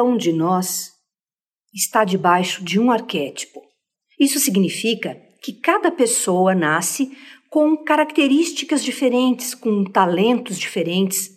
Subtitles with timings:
[0.00, 0.92] Cada um de nós
[1.74, 3.60] está debaixo de um arquétipo.
[4.18, 7.14] Isso significa que cada pessoa nasce
[7.50, 11.28] com características diferentes, com talentos diferentes.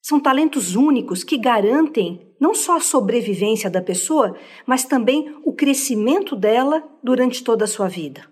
[0.00, 4.34] São talentos únicos que garantem não só a sobrevivência da pessoa,
[4.66, 8.26] mas também o crescimento dela durante toda a sua vida.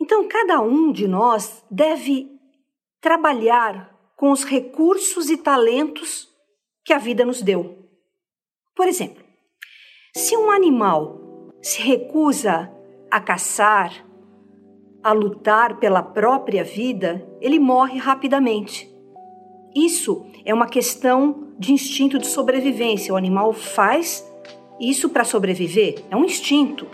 [0.00, 2.26] Então, cada um de nós deve
[3.02, 6.26] trabalhar com os recursos e talentos
[6.86, 7.89] que a vida nos deu.
[8.80, 9.22] Por exemplo,
[10.16, 11.20] se um animal
[11.60, 12.72] se recusa
[13.10, 14.06] a caçar,
[15.02, 18.90] a lutar pela própria vida, ele morre rapidamente.
[19.76, 23.12] Isso é uma questão de instinto de sobrevivência.
[23.12, 24.26] O animal faz
[24.80, 26.86] isso para sobreviver, é um instinto.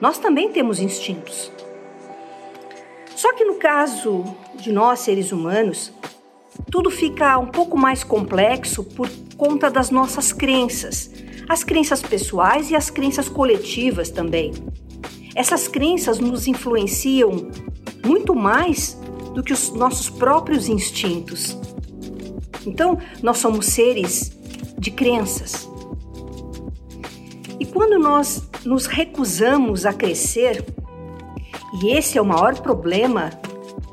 [0.00, 1.50] Nós também temos instintos.
[3.16, 5.92] Só que no caso de nós, seres humanos,
[6.70, 11.10] tudo fica um pouco mais complexo por conta das nossas crenças,
[11.52, 14.52] as crenças pessoais e as crenças coletivas também.
[15.34, 17.50] Essas crenças nos influenciam
[18.02, 18.98] muito mais
[19.34, 21.58] do que os nossos próprios instintos.
[22.66, 24.32] Então, nós somos seres
[24.78, 25.68] de crenças.
[27.60, 30.64] E quando nós nos recusamos a crescer,
[31.82, 33.28] e esse é o maior problema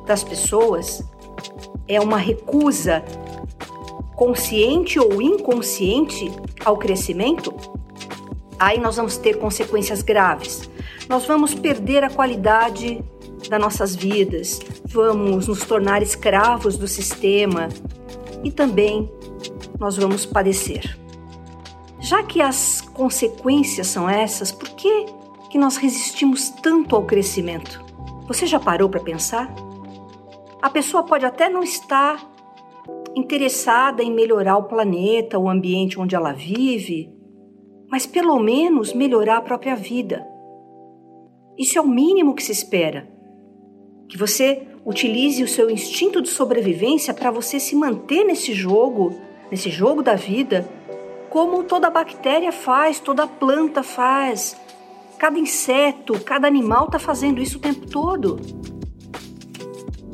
[0.08, 1.04] das pessoas,
[1.90, 3.04] é uma recusa
[4.20, 6.30] consciente ou inconsciente
[6.66, 7.56] ao crescimento,
[8.59, 10.70] aí nós vamos ter consequências graves.
[11.08, 13.02] Nós vamos perder a qualidade
[13.50, 17.70] das nossas vidas, vamos nos tornar escravos do sistema
[18.44, 19.09] e também
[19.80, 21.00] nós vamos padecer.
[22.02, 25.06] Já que as consequências são essas, por que,
[25.50, 27.81] que nós resistimos tanto ao crescimento?
[28.28, 29.50] Você já parou para pensar?
[30.61, 32.20] A pessoa pode até não estar
[33.16, 37.11] interessada em melhorar o planeta, o ambiente onde ela vive,
[37.89, 40.26] mas pelo menos melhorar a própria vida.
[41.58, 43.10] Isso é o mínimo que se espera.
[44.08, 49.20] Que você utilize o seu instinto de sobrevivência para você se manter nesse jogo,
[49.52, 50.67] nesse jogo da vida,
[51.30, 54.56] como toda bactéria faz, toda planta faz.
[55.17, 58.39] Cada inseto, cada animal está fazendo isso o tempo todo.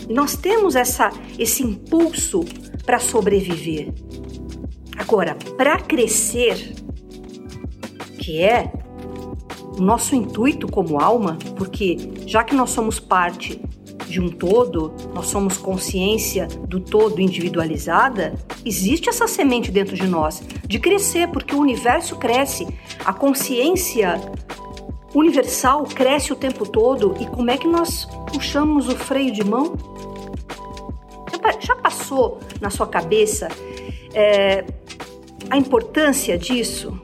[0.09, 2.44] Nós temos essa, esse impulso
[2.85, 3.94] para sobreviver.
[4.97, 6.73] Agora, para crescer,
[8.19, 8.72] que é
[9.78, 13.62] o nosso intuito como alma, porque já que nós somos parte
[14.07, 20.41] de um todo, nós somos consciência do todo individualizada, existe essa semente dentro de nós
[20.66, 22.68] de crescer, porque o universo cresce,
[23.03, 24.22] a consciência
[25.13, 29.74] universal cresce o tempo todo e como é que nós puxamos o freio de mão?
[32.06, 33.48] Passou na sua cabeça
[34.14, 34.64] é,
[35.50, 37.02] a importância disso?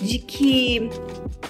[0.00, 0.88] De que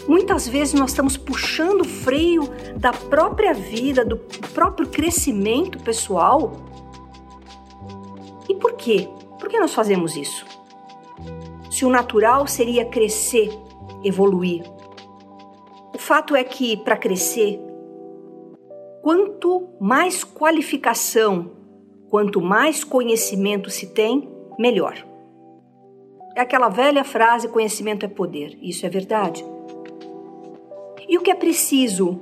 [0.09, 2.49] muitas vezes nós estamos puxando o freio
[2.79, 4.17] da própria vida, do
[4.55, 6.53] próprio crescimento pessoal.
[8.49, 9.07] E por quê?
[9.39, 10.47] Por que nós fazemos isso?
[11.71, 13.51] Se o natural seria crescer,
[14.03, 14.63] evoluir.
[15.95, 17.61] O fato é que para crescer,
[19.03, 21.58] quanto mais qualificação
[22.11, 25.05] Quanto mais conhecimento se tem, melhor.
[26.35, 28.59] É aquela velha frase: conhecimento é poder.
[28.63, 29.45] Isso é verdade.
[31.09, 32.21] E o que é preciso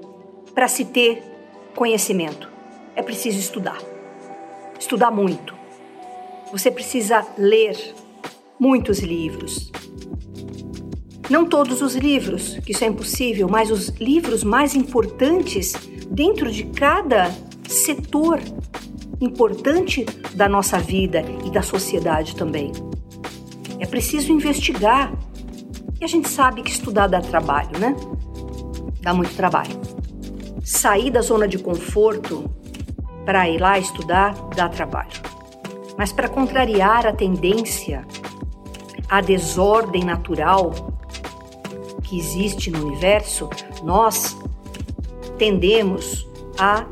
[0.55, 1.23] para se ter
[1.75, 2.51] conhecimento?
[2.95, 3.79] É preciso estudar.
[4.79, 5.55] Estudar muito.
[6.53, 7.77] Você precisa ler
[8.59, 9.71] muitos livros.
[11.29, 15.73] Não todos os livros, que isso é impossível, mas os livros mais importantes
[16.09, 17.35] dentro de cada
[17.69, 18.39] setor
[19.21, 20.05] importante
[20.35, 22.73] da nossa vida e da sociedade também.
[23.79, 25.13] É preciso investigar.
[26.01, 27.97] E a gente sabe que estudar dá trabalho, né?
[29.01, 29.81] Dá muito trabalho.
[30.63, 32.51] Sair da zona de conforto
[33.25, 35.21] para ir lá estudar dá trabalho.
[35.97, 38.07] Mas para contrariar a tendência,
[39.09, 40.73] a desordem natural
[42.03, 43.49] que existe no universo,
[43.83, 44.37] nós
[45.39, 46.27] tendemos
[46.59, 46.87] a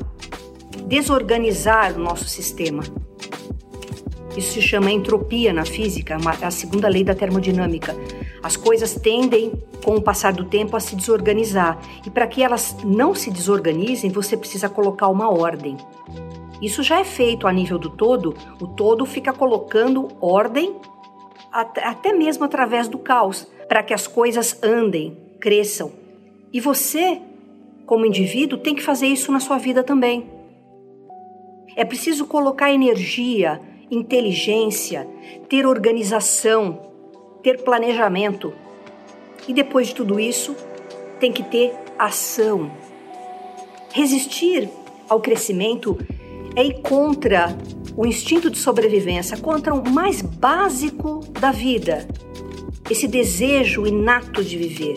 [0.86, 2.82] desorganizar o nosso sistema.
[4.36, 7.96] Isso se chama entropia na física, a segunda lei da termodinâmica.
[8.42, 9.52] As coisas tendem,
[9.84, 11.78] com o passar do tempo, a se desorganizar.
[12.04, 15.76] E para que elas não se desorganizem, você precisa colocar uma ordem.
[16.60, 20.74] Isso já é feito a nível do todo, o todo fica colocando ordem
[21.52, 25.92] até mesmo através do caos, para que as coisas andem, cresçam.
[26.52, 27.20] E você,
[27.86, 30.33] como indivíduo, tem que fazer isso na sua vida também.
[31.76, 33.60] É preciso colocar energia,
[33.90, 35.08] inteligência,
[35.48, 36.94] ter organização
[37.44, 38.54] ter planejamento.
[39.46, 40.56] E depois de tudo isso,
[41.20, 42.72] tem que ter ação.
[43.92, 44.68] Resistir
[45.08, 45.96] ao crescimento
[46.56, 47.56] é ir contra
[47.94, 52.08] o instinto de sobrevivência, contra o mais básico da vida,
[52.90, 54.96] esse desejo inato de viver.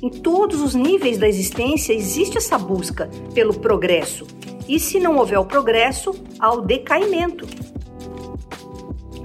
[0.00, 4.26] Em todos os níveis da existência existe essa busca pelo progresso.
[4.70, 7.44] E se não houver o progresso, há o decaimento,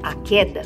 [0.01, 0.63] a queda.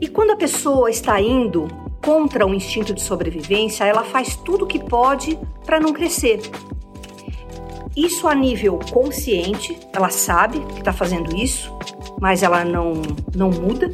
[0.00, 1.66] E quando a pessoa está indo
[2.00, 5.36] contra o instinto de sobrevivência, ela faz tudo o que pode
[5.66, 6.40] para não crescer.
[7.96, 11.76] Isso a nível consciente, ela sabe que está fazendo isso,
[12.20, 13.02] mas ela não,
[13.34, 13.90] não muda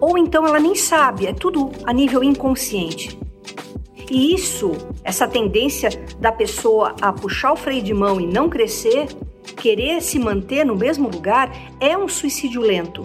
[0.00, 3.18] ou então ela nem sabe, é tudo a nível inconsciente.
[4.10, 4.72] E isso,
[5.02, 9.08] essa tendência da pessoa a puxar o freio de mão e não crescer,
[9.56, 11.50] querer se manter no mesmo lugar,
[11.80, 13.02] é um suicídio lento.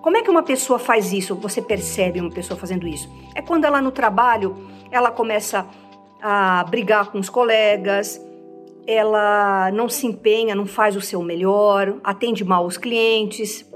[0.00, 1.34] Como é que uma pessoa faz isso?
[1.36, 3.08] Você percebe uma pessoa fazendo isso?
[3.34, 4.56] É quando ela no trabalho,
[4.90, 5.66] ela começa
[6.22, 8.20] a brigar com os colegas,
[8.86, 13.66] ela não se empenha, não faz o seu melhor, atende mal os clientes,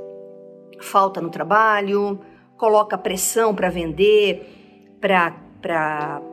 [0.81, 2.21] falta no trabalho,
[2.57, 5.48] coloca pressão para vender, para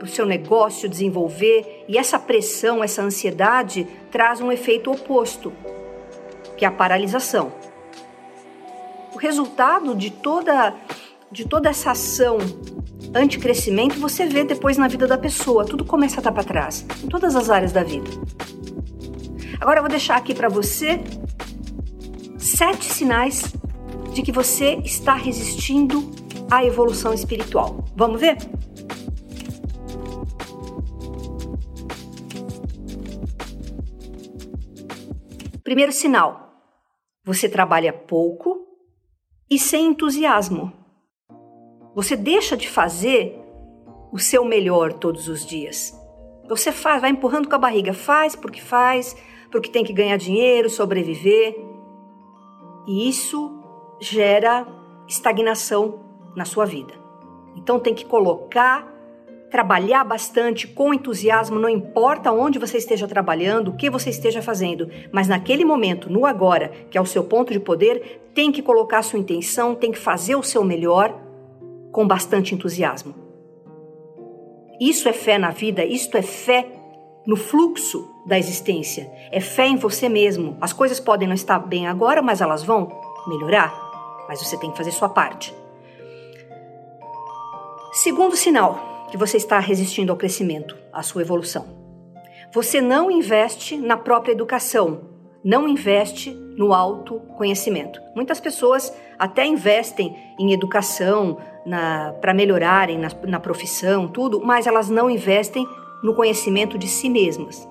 [0.02, 5.52] o seu negócio desenvolver, e essa pressão, essa ansiedade traz um efeito oposto,
[6.56, 7.52] que é a paralisação.
[9.14, 10.76] O resultado de toda,
[11.32, 12.38] de toda essa ação
[13.14, 17.08] anticrescimento você vê depois na vida da pessoa, tudo começa a estar para trás, em
[17.08, 18.10] todas as áreas da vida.
[19.60, 21.02] Agora eu vou deixar aqui para você
[22.38, 23.54] sete sinais
[24.14, 26.12] de que você está resistindo
[26.52, 27.86] à evolução espiritual.
[27.96, 28.38] Vamos ver?
[35.66, 36.54] Primeiro sinal:
[37.26, 38.68] você trabalha pouco
[39.50, 40.72] e sem entusiasmo.
[41.96, 43.42] Você deixa de fazer
[44.12, 45.92] o seu melhor todos os dias.
[46.48, 49.18] Você faz, vai empurrando com a barriga, faz porque faz,
[49.52, 51.56] porque tem que ganhar dinheiro, sobreviver.
[52.88, 53.60] E isso
[54.00, 54.68] gera
[55.08, 56.00] estagnação
[56.36, 56.94] na sua vida.
[57.56, 58.88] Então tem que colocar,
[59.50, 64.90] trabalhar bastante com entusiasmo, não importa onde você esteja trabalhando, o que você esteja fazendo,
[65.12, 69.02] mas naquele momento, no agora, que é o seu ponto de poder, tem que colocar
[69.02, 71.16] sua intenção, tem que fazer o seu melhor
[71.92, 73.16] com bastante entusiasmo.
[74.80, 76.68] Isso é fé na vida, isto é fé
[77.26, 80.58] no fluxo da existência, é fé em você mesmo.
[80.60, 82.90] As coisas podem não estar bem agora, mas elas vão
[83.28, 83.86] melhorar
[84.28, 85.56] mas você tem que fazer sua parte.
[87.92, 91.66] Segundo sinal que você está resistindo ao crescimento, à sua evolução.
[92.54, 95.02] Você não investe na própria educação,
[95.44, 98.02] não investe no autoconhecimento.
[98.16, 101.38] Muitas pessoas até investem em educação
[102.22, 105.68] para melhorarem na, na profissão, tudo, mas elas não investem
[106.04, 107.68] no conhecimento de si mesmas.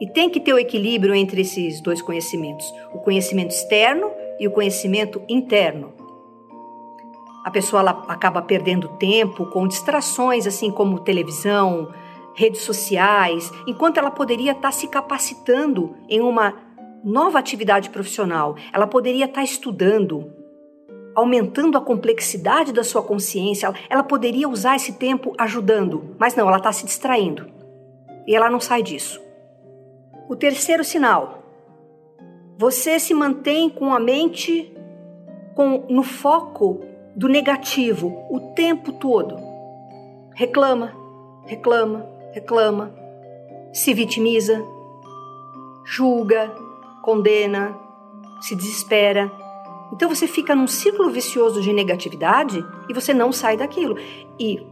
[0.00, 4.50] E tem que ter o equilíbrio entre esses dois conhecimentos: o conhecimento externo e o
[4.50, 5.92] conhecimento interno.
[7.44, 11.92] A pessoa ela acaba perdendo tempo com distrações assim como televisão,
[12.34, 16.54] redes sociais, enquanto ela poderia estar se capacitando em uma
[17.02, 18.56] nova atividade profissional.
[18.72, 20.32] Ela poderia estar estudando,
[21.14, 23.72] aumentando a complexidade da sua consciência.
[23.88, 27.46] Ela poderia usar esse tempo ajudando, mas não, ela está se distraindo.
[28.26, 29.20] E ela não sai disso.
[30.28, 31.38] O terceiro sinal
[32.58, 34.76] você se mantém com a mente
[35.54, 36.80] com, no foco
[37.18, 39.36] do negativo o tempo todo.
[40.36, 40.94] Reclama,
[41.46, 42.94] reclama, reclama,
[43.72, 44.64] se vitimiza,
[45.84, 46.54] julga,
[47.02, 47.76] condena,
[48.40, 49.32] se desespera.
[49.92, 53.96] Então você fica num círculo vicioso de negatividade e você não sai daquilo.
[54.38, 54.64] E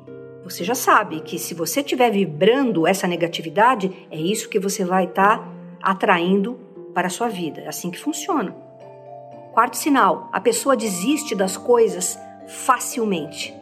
[0.44, 5.06] você já sabe que se você estiver vibrando essa negatividade, é isso que você vai
[5.06, 5.48] estar tá
[5.82, 6.60] atraindo
[6.94, 7.62] para a sua vida.
[7.62, 8.54] É assim que funciona.
[9.52, 13.54] Quarto sinal: a pessoa desiste das coisas facilmente.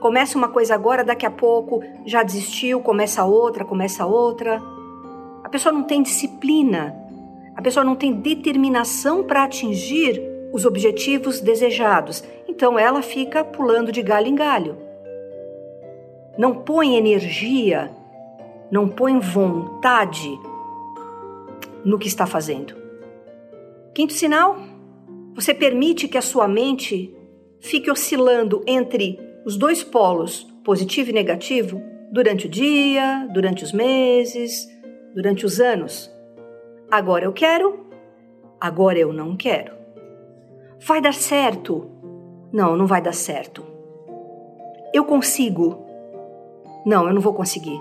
[0.00, 4.62] Começa uma coisa agora, daqui a pouco já desistiu, começa outra, começa outra.
[5.44, 6.96] A pessoa não tem disciplina,
[7.54, 12.24] a pessoa não tem determinação para atingir os objetivos desejados.
[12.48, 14.78] Então ela fica pulando de galho em galho.
[16.38, 17.90] Não põe energia,
[18.70, 20.38] não põe vontade
[21.84, 22.74] no que está fazendo.
[23.92, 24.56] Quinto sinal:
[25.34, 27.14] você permite que a sua mente
[27.60, 34.68] fique oscilando entre os dois polos, positivo e negativo, durante o dia, durante os meses,
[35.14, 36.10] durante os anos.
[36.90, 37.86] Agora eu quero,
[38.60, 39.72] agora eu não quero.
[40.80, 41.90] Vai dar certo.
[42.52, 43.64] Não, não vai dar certo.
[44.92, 45.86] Eu consigo.
[46.84, 47.80] Não, eu não vou conseguir.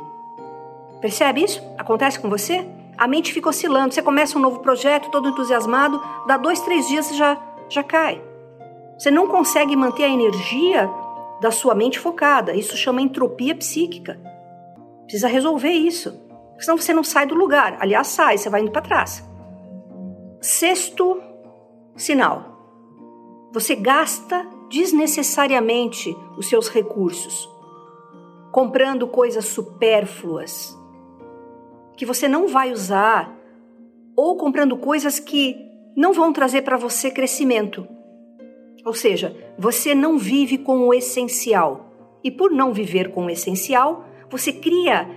[1.01, 1.61] Percebe isso?
[1.77, 2.65] Acontece com você?
[2.97, 3.93] A mente fica oscilando.
[3.93, 8.21] Você começa um novo projeto, todo entusiasmado, dá dois, três dias você já, já cai.
[8.99, 10.89] Você não consegue manter a energia
[11.39, 12.53] da sua mente focada.
[12.53, 14.19] Isso chama entropia psíquica.
[15.03, 16.13] Precisa resolver isso.
[16.59, 17.77] Senão você não sai do lugar.
[17.79, 19.25] Aliás, sai, você vai indo para trás.
[20.41, 21.21] Sexto
[21.95, 22.43] sinal.
[23.53, 27.49] Você gasta desnecessariamente os seus recursos,
[28.51, 30.77] comprando coisas supérfluas
[31.95, 33.33] que você não vai usar
[34.15, 35.55] ou comprando coisas que
[35.95, 37.87] não vão trazer para você crescimento.
[38.85, 41.85] Ou seja, você não vive com o essencial.
[42.23, 45.09] E por não viver com o essencial, você cria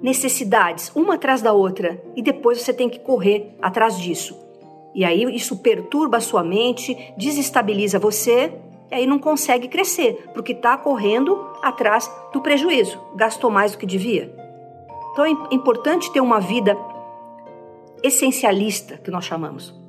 [0.00, 4.36] necessidades uma atrás da outra e depois você tem que correr atrás disso.
[4.94, 8.52] E aí isso perturba a sua mente, desestabiliza você
[8.90, 13.86] e aí não consegue crescer, porque está correndo atrás do prejuízo, gastou mais do que
[13.86, 14.34] devia.
[15.12, 16.76] Então é importante ter uma vida
[18.02, 19.79] essencialista, que nós chamamos.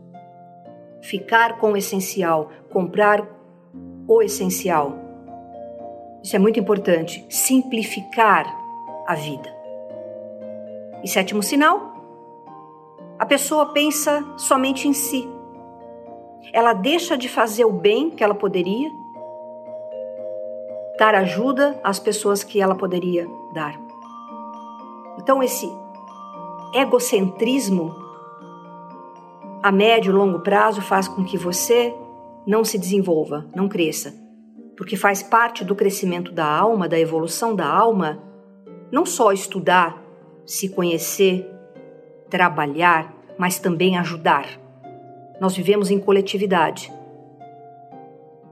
[1.02, 3.28] Ficar com o essencial, comprar
[4.08, 4.98] o essencial.
[6.24, 7.26] Isso é muito importante.
[7.30, 8.46] Simplificar
[9.08, 9.50] a vida.
[11.04, 11.92] E sétimo sinal,
[13.18, 15.28] a pessoa pensa somente em si.
[16.54, 18.90] Ela deixa de fazer o bem que ela poderia,
[20.98, 23.80] dar ajuda às pessoas que ela poderia dar.
[25.18, 25.72] Então, esse
[26.74, 28.01] egocentrismo
[29.64, 31.94] a médio e longo prazo faz com que você
[32.48, 34.14] não se desenvolva, não cresça,
[34.76, 38.22] porque faz parte do crescimento da alma, da evolução da alma,
[38.92, 40.02] não só estudar,
[40.46, 41.48] se conhecer,
[42.30, 44.48] trabalhar, mas também ajudar.
[45.40, 46.92] Nós vivemos em coletividade.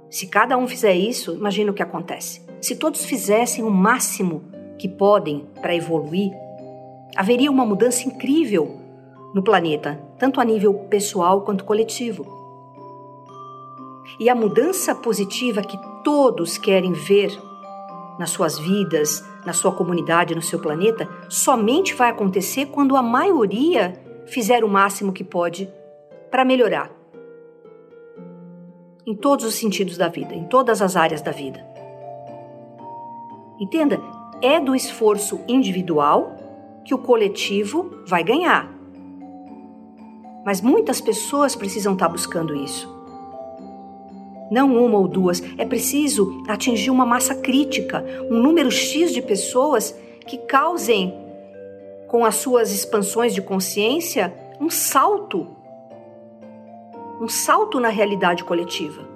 [0.09, 2.45] Se cada um fizer isso, imagina o que acontece.
[2.61, 4.43] Se todos fizessem o máximo
[4.77, 6.31] que podem para evoluir,
[7.15, 8.79] haveria uma mudança incrível
[9.33, 12.25] no planeta, tanto a nível pessoal quanto coletivo.
[14.19, 17.31] E a mudança positiva que todos querem ver
[18.17, 23.93] nas suas vidas, na sua comunidade, no seu planeta, somente vai acontecer quando a maioria
[24.25, 25.69] fizer o máximo que pode
[26.29, 26.91] para melhorar.
[29.05, 31.65] Em todos os sentidos da vida, em todas as áreas da vida.
[33.59, 33.99] Entenda,
[34.41, 36.35] é do esforço individual
[36.85, 38.78] que o coletivo vai ganhar.
[40.45, 42.99] Mas muitas pessoas precisam estar buscando isso
[44.49, 49.95] não uma ou duas, é preciso atingir uma massa crítica, um número X de pessoas
[50.25, 51.13] que causem,
[52.07, 55.47] com as suas expansões de consciência, um salto.
[57.21, 59.07] Um salto na realidade coletiva.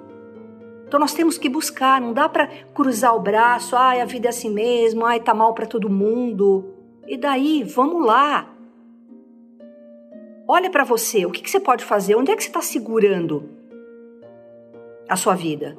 [0.86, 4.30] Então nós temos que buscar, não dá para cruzar o braço, ai, a vida é
[4.30, 6.72] assim mesmo, ai, tá mal para todo mundo.
[7.08, 8.53] E daí, vamos lá.
[10.46, 12.14] Olha para você, o que, que, você pode fazer?
[12.16, 13.64] Onde é que você está segurando?
[15.08, 15.76] a sua vida?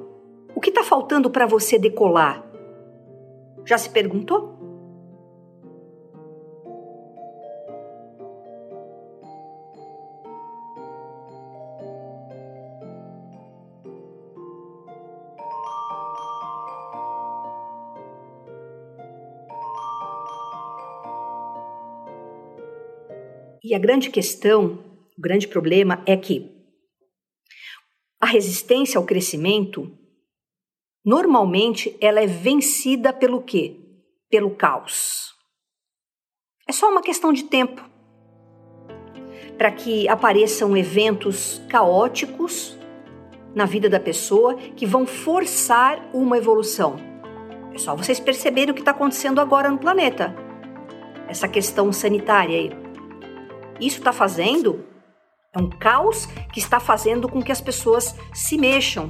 [0.55, 2.43] O que está faltando para você decolar?
[3.65, 4.54] Já se perguntou?
[23.75, 24.79] A grande questão,
[25.17, 26.49] o grande problema é que
[28.21, 29.91] a resistência ao crescimento,
[31.03, 33.75] normalmente ela é vencida pelo quê?
[34.29, 35.33] Pelo caos.
[36.65, 37.83] É só uma questão de tempo
[39.57, 42.79] para que apareçam eventos caóticos
[43.53, 46.95] na vida da pessoa que vão forçar uma evolução.
[47.73, 50.33] É só vocês perceberem o que está acontecendo agora no planeta.
[51.27, 52.84] Essa questão sanitária aí.
[53.79, 54.85] Isso está fazendo
[55.55, 59.09] é um caos que está fazendo com que as pessoas se mexam.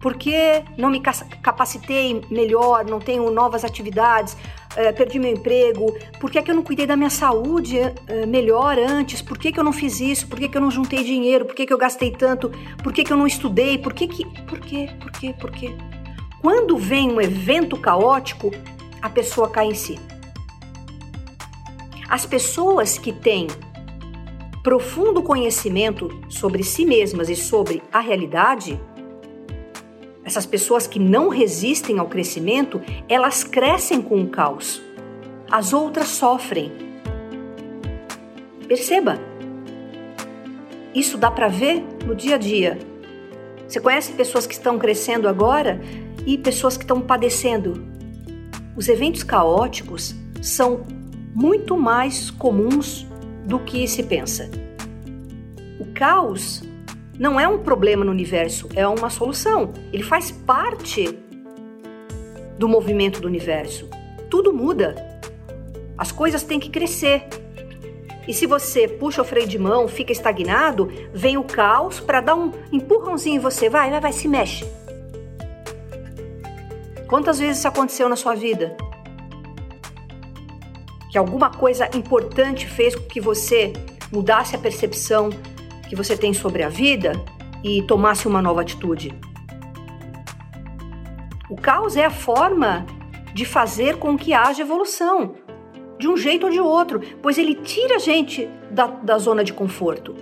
[0.00, 4.36] Porque não me capacitei melhor, não tenho novas atividades,
[4.76, 5.94] é, perdi meu emprego?
[6.20, 9.20] Por que, é que eu não cuidei da minha saúde é, melhor antes?
[9.20, 10.28] Por que, que eu não fiz isso?
[10.28, 11.44] Por que, que eu não juntei dinheiro?
[11.44, 12.50] Por que, que eu gastei tanto?
[12.82, 13.76] Por que, que eu não estudei?
[13.76, 14.24] Por que que.
[14.44, 14.88] Por quê?
[15.00, 15.34] Por quê?
[15.38, 15.76] Por quê?
[16.40, 18.50] Quando vem um evento caótico,
[19.02, 19.98] a pessoa cai em si.
[22.08, 23.48] As pessoas que têm
[24.62, 28.80] profundo conhecimento sobre si mesmas e sobre a realidade,
[30.24, 34.80] essas pessoas que não resistem ao crescimento, elas crescem com o caos.
[35.50, 36.72] As outras sofrem.
[38.66, 39.18] Perceba.
[40.94, 42.78] Isso dá para ver no dia a dia.
[43.66, 45.78] Você conhece pessoas que estão crescendo agora
[46.26, 47.86] e pessoas que estão padecendo.
[48.74, 50.86] Os eventos caóticos são
[51.40, 53.06] muito mais comuns
[53.46, 54.50] do que se pensa.
[55.78, 56.64] O caos
[57.16, 59.72] não é um problema no universo, é uma solução.
[59.92, 61.16] Ele faz parte
[62.58, 63.88] do movimento do universo.
[64.28, 64.96] Tudo muda.
[65.96, 67.28] As coisas têm que crescer.
[68.26, 72.34] E se você puxa o freio de mão, fica estagnado, vem o caos para dar
[72.34, 73.70] um empurrãozinho em você.
[73.70, 74.66] Vai, vai, vai, se mexe.
[77.06, 78.76] Quantas vezes isso aconteceu na sua vida?
[81.10, 83.72] Que alguma coisa importante fez com que você
[84.12, 85.30] mudasse a percepção
[85.88, 87.12] que você tem sobre a vida
[87.62, 89.14] e tomasse uma nova atitude.
[91.48, 92.84] O caos é a forma
[93.32, 95.34] de fazer com que haja evolução
[95.98, 99.52] de um jeito ou de outro, pois ele tira a gente da, da zona de
[99.52, 100.14] conforto.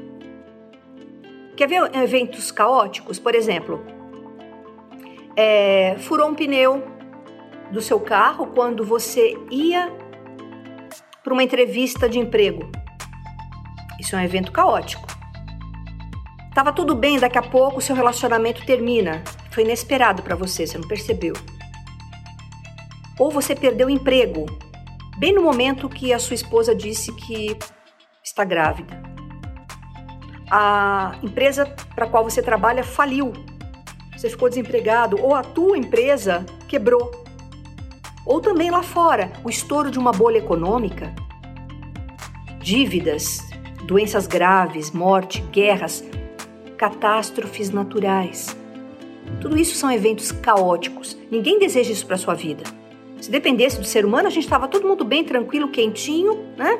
[1.56, 3.18] Quer ver eventos caóticos?
[3.18, 3.84] Por exemplo,
[5.36, 6.82] é, furou um pneu
[7.70, 9.92] do seu carro quando você ia
[11.26, 12.70] para uma entrevista de emprego.
[13.98, 15.04] Isso é um evento caótico.
[16.54, 19.24] Tava tudo bem, daqui a pouco seu relacionamento termina.
[19.50, 21.34] Foi inesperado para você, você não percebeu.
[23.18, 24.46] Ou você perdeu o emprego,
[25.18, 27.58] bem no momento que a sua esposa disse que
[28.22, 29.02] está grávida.
[30.48, 33.32] A empresa para qual você trabalha faliu.
[34.16, 37.25] Você ficou desempregado ou a tua empresa quebrou.
[38.26, 41.14] Ou também lá fora, o estouro de uma bolha econômica,
[42.58, 43.38] dívidas,
[43.84, 46.04] doenças graves, morte, guerras,
[46.76, 48.56] catástrofes naturais.
[49.40, 51.16] Tudo isso são eventos caóticos.
[51.30, 52.64] Ninguém deseja isso para sua vida.
[53.20, 56.78] Se dependesse do ser humano, a gente estava todo mundo bem, tranquilo, quentinho, né?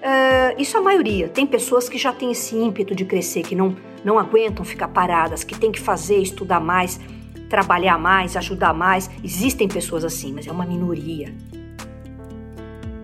[0.00, 1.28] Uh, isso a maioria.
[1.28, 5.44] Tem pessoas que já têm esse ímpeto de crescer, que não, não aguentam ficar paradas,
[5.44, 6.98] que tem que fazer, estudar mais,
[7.50, 9.10] trabalhar mais, ajudar mais.
[9.22, 11.34] Existem pessoas assim, mas é uma minoria.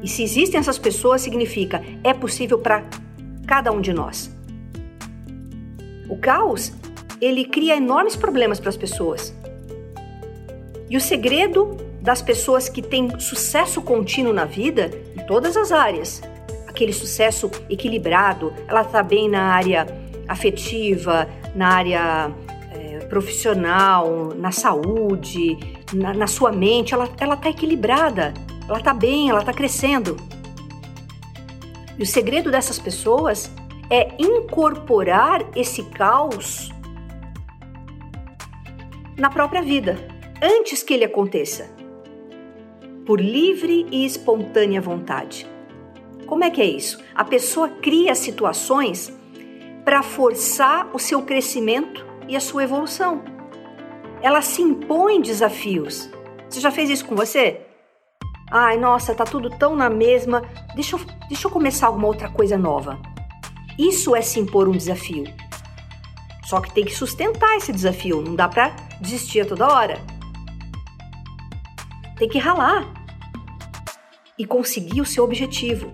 [0.02, 2.84] E se existem essas pessoas, significa é possível para
[3.46, 4.34] cada um de nós.
[6.08, 6.72] O caos,
[7.20, 9.34] ele cria enormes problemas para as pessoas.
[10.88, 16.22] E o segredo das pessoas que têm sucesso contínuo na vida, em todas as áreas.
[16.68, 19.88] Aquele sucesso equilibrado, ela está bem na área
[20.28, 22.32] afetiva, na área
[23.06, 25.56] profissional, na saúde,
[25.92, 28.34] na, na sua mente, ela está equilibrada,
[28.68, 30.16] ela está bem, ela está crescendo.
[31.98, 33.50] E o segredo dessas pessoas
[33.88, 36.70] é incorporar esse caos
[39.16, 39.96] na própria vida,
[40.42, 41.70] antes que ele aconteça
[43.06, 45.46] por livre e espontânea vontade.
[46.26, 46.98] Como é que é isso?
[47.14, 49.16] A pessoa cria situações
[49.84, 53.22] para forçar o seu crescimento e a sua evolução.
[54.22, 56.10] Ela se impõe desafios.
[56.48, 57.60] Você já fez isso com você?
[58.50, 60.42] Ai, nossa, tá tudo tão na mesma.
[60.74, 62.98] Deixa eu, deixa eu começar alguma outra coisa nova.
[63.78, 65.24] Isso é se impor um desafio.
[66.44, 68.68] Só que tem que sustentar esse desafio, não dá para
[69.00, 70.00] desistir a toda hora.
[72.16, 72.86] Tem que ralar
[74.38, 75.90] e conseguir o seu objetivo.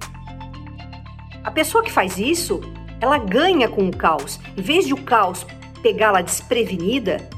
[1.42, 2.60] A pessoa que faz isso,
[3.00, 4.38] ela ganha com o caos.
[4.56, 5.46] Em vez de o caos
[5.82, 7.28] pegá-la desprevenida,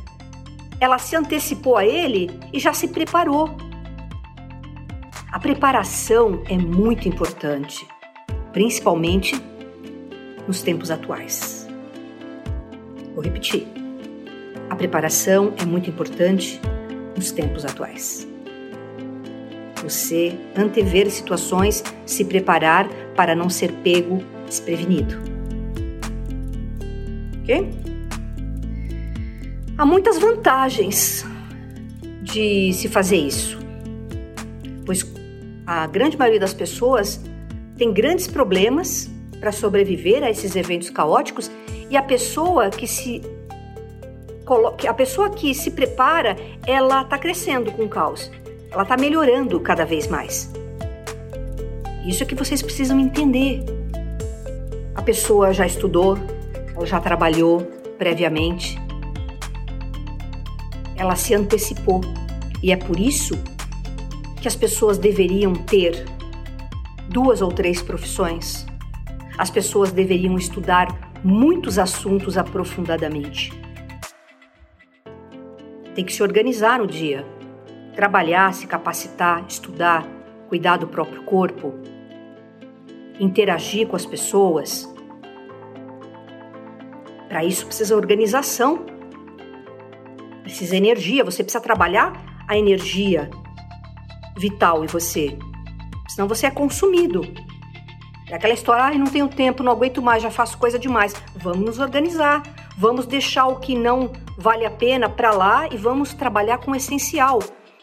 [0.78, 3.50] ela se antecipou a ele e já se preparou.
[5.32, 7.86] A preparação é muito importante,
[8.52, 9.40] principalmente
[10.46, 11.66] nos tempos atuais.
[13.14, 13.66] Vou repetir.
[14.70, 16.60] A preparação é muito importante
[17.16, 18.26] nos tempos atuais
[19.84, 25.14] você antever situações, se preparar para não ser pego desprevenido.
[27.42, 27.83] Ok?
[29.76, 31.24] Há muitas vantagens
[32.22, 33.58] de se fazer isso,
[34.86, 35.04] pois
[35.66, 37.20] a grande maioria das pessoas
[37.76, 39.10] tem grandes problemas
[39.40, 41.50] para sobreviver a esses eventos caóticos
[41.90, 43.20] e a pessoa que se
[44.86, 48.30] a pessoa que se prepara, ela está crescendo com o caos
[48.74, 50.52] ela está melhorando cada vez mais.
[52.04, 53.64] Isso é que vocês precisam entender.
[54.94, 56.18] A pessoa já estudou,
[56.74, 57.60] ela já trabalhou
[57.96, 58.76] previamente,
[60.96, 62.00] ela se antecipou
[62.62, 63.34] e é por isso
[64.40, 66.04] que as pessoas deveriam ter
[67.08, 68.66] duas ou três profissões.
[69.36, 73.52] As pessoas deveriam estudar muitos assuntos aprofundadamente.
[75.94, 77.24] Tem que se organizar no dia
[77.94, 80.06] trabalhar, se capacitar, estudar,
[80.48, 81.74] cuidar do próprio corpo,
[83.18, 84.92] interagir com as pessoas.
[87.28, 88.84] Para isso precisa organização.
[90.44, 93.30] Precisa energia, você precisa trabalhar a energia
[94.36, 95.36] vital em você.
[96.08, 97.22] Senão você é consumido.
[98.28, 101.14] É aquela história, ah, não tenho tempo, não aguento mais, já faço coisa demais.
[101.36, 102.42] Vamos nos organizar,
[102.76, 106.76] vamos deixar o que não vale a pena para lá e vamos trabalhar com o
[106.76, 107.38] essencial.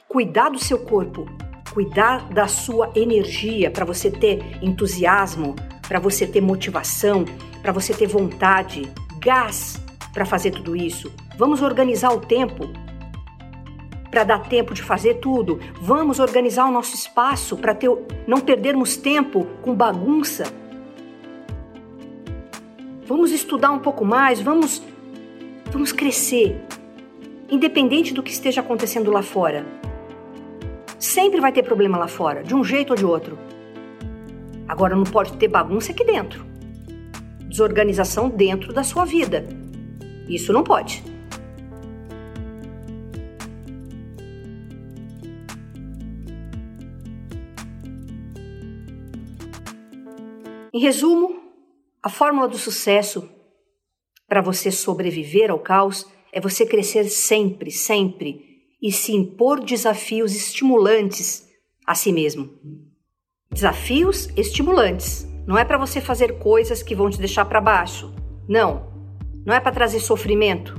[0.08, 1.26] Cuidar do seu corpo,
[1.74, 5.56] cuidar da sua energia para você ter entusiasmo,
[5.88, 7.26] para você ter motivação,
[7.62, 9.82] para você ter vontade, gás
[10.14, 11.12] para fazer tudo isso.
[11.38, 12.70] Vamos organizar o tempo
[14.12, 15.60] para dar tempo de fazer tudo.
[15.80, 17.90] Vamos organizar o nosso espaço para ter,
[18.28, 20.44] não perdermos tempo com bagunça.
[23.06, 24.84] Vamos estudar um pouco mais, vamos
[25.72, 26.62] vamos crescer.
[27.50, 29.66] Independente do que esteja acontecendo lá fora.
[31.00, 33.38] Sempre vai ter problema lá fora, de um jeito ou de outro.
[34.68, 36.46] Agora não pode ter bagunça aqui dentro.
[37.48, 39.46] Desorganização dentro da sua vida.
[40.28, 41.11] Isso não pode.
[50.74, 51.42] Em resumo,
[52.02, 53.30] a fórmula do sucesso
[54.26, 61.46] para você sobreviver ao caos é você crescer sempre, sempre e se impor desafios estimulantes
[61.86, 62.50] a si mesmo.
[63.52, 65.28] Desafios estimulantes.
[65.46, 68.16] Não é para você fazer coisas que vão te deixar para baixo.
[68.48, 68.90] Não.
[69.46, 70.74] Não é para trazer sofrimento.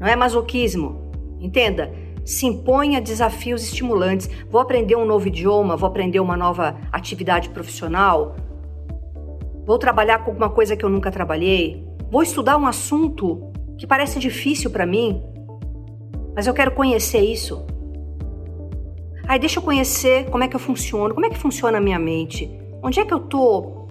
[0.00, 1.12] Não é masoquismo.
[1.38, 1.94] Entenda?
[2.24, 4.28] Se imponha desafios estimulantes.
[4.48, 8.36] Vou aprender um novo idioma, vou aprender uma nova atividade profissional.
[9.66, 11.86] Vou trabalhar com alguma coisa que eu nunca trabalhei.
[12.10, 15.22] Vou estudar um assunto que parece difícil para mim,
[16.34, 17.64] mas eu quero conhecer isso.
[19.26, 21.98] Aí deixa eu conhecer como é que eu funciono, como é que funciona a minha
[21.98, 22.50] mente.
[22.82, 23.86] Onde é que eu tô?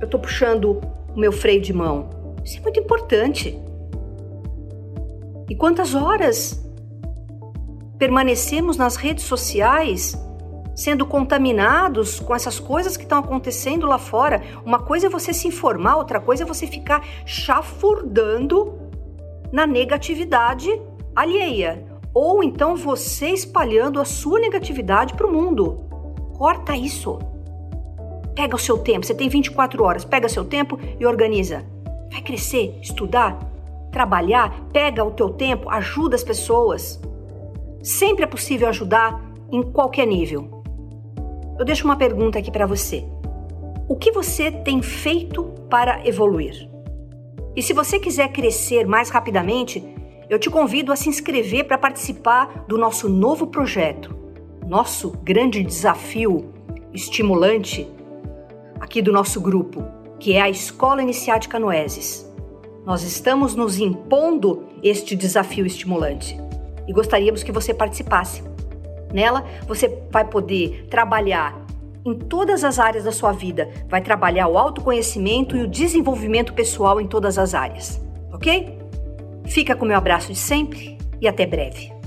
[0.00, 0.80] Eu tô puxando
[1.14, 2.10] o meu freio de mão.
[2.44, 3.58] Isso é muito importante.
[5.48, 6.67] E quantas horas
[7.98, 10.16] permanecemos nas redes sociais
[10.74, 14.42] sendo contaminados com essas coisas que estão acontecendo lá fora?
[14.64, 18.78] Uma coisa é você se informar, outra coisa é você ficar chafurdando
[19.52, 20.70] na negatividade
[21.16, 21.84] alheia
[22.14, 25.84] ou então você espalhando a sua negatividade para o mundo.
[26.36, 27.18] Corta isso.
[28.34, 31.64] Pega o seu tempo, você tem 24 horas, pega seu tempo e organiza.
[32.10, 33.38] Vai crescer, estudar,
[33.90, 37.00] trabalhar, pega o teu tempo, ajuda as pessoas.
[37.82, 40.62] Sempre é possível ajudar em qualquer nível.
[41.58, 43.04] Eu deixo uma pergunta aqui para você.
[43.88, 46.68] O que você tem feito para evoluir?
[47.56, 49.82] E se você quiser crescer mais rapidamente,
[50.28, 54.14] eu te convido a se inscrever para participar do nosso novo projeto,
[54.66, 56.52] nosso grande desafio
[56.92, 57.90] estimulante
[58.78, 59.82] aqui do nosso grupo,
[60.18, 62.30] que é a Escola Iniciática Noeses.
[62.84, 66.47] Nós estamos nos impondo este desafio estimulante
[66.88, 68.42] e gostaríamos que você participasse.
[69.12, 71.64] Nela, você vai poder trabalhar
[72.04, 77.00] em todas as áreas da sua vida, vai trabalhar o autoconhecimento e o desenvolvimento pessoal
[77.00, 78.00] em todas as áreas,
[78.32, 78.78] ok?
[79.46, 81.97] Fica com meu abraço de sempre e até breve.